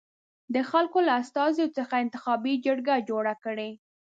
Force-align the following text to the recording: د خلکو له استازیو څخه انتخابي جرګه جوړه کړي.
د 0.53 0.55
خلکو 0.69 0.97
له 1.07 1.13
استازیو 1.21 1.73
څخه 1.77 1.93
انتخابي 2.03 2.53
جرګه 2.65 2.95
جوړه 3.09 3.33
کړي. 3.43 3.69